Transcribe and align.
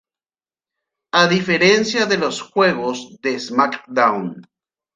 A 1.21 1.27
diferencia 1.27 2.07
de 2.07 2.17
los 2.17 2.41
juegos 2.41 3.19
de 3.21 3.39
"Smackdown! 3.39 4.41